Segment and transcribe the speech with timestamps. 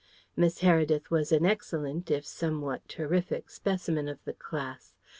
[0.35, 4.95] Miss Heredith was an excellent, if somewhat terrific, specimen of the class.